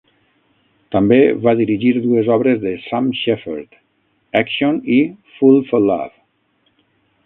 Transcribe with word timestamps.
També 0.95 1.19
va 1.43 1.53
dirigir 1.59 1.91
dues 2.07 2.31
obres 2.37 2.59
de 2.65 2.73
Sam 2.87 3.13
Shepherd: 3.21 3.79
"Action" 4.43 4.83
i 5.01 5.03
"Fool 5.39 5.65
for 5.73 5.89
Love". 5.91 6.15